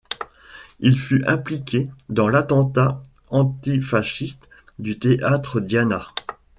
Il 0.79 0.97
fut 0.97 1.23
impliqué 1.27 1.87
dans 2.09 2.27
l'attentat 2.27 2.99
antifasciste 3.29 4.49
du 4.79 4.97
théâtre 4.97 5.59
Diana. 5.59 6.07